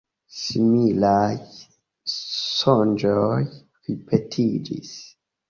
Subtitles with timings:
[0.35, 1.35] Similaj
[2.13, 4.91] sonĝoj ripetiĝis.